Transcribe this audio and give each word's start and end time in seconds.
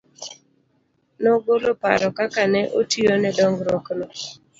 Nogolo 1.21 1.69
paro 1.81 2.07
kaka 2.17 2.43
ne 2.53 2.61
otiyo 2.79 3.13
ne 3.19 3.29
dong'ruok 3.37 3.85
no. 3.99 4.07